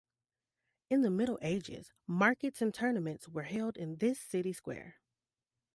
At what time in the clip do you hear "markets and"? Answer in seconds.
2.07-2.73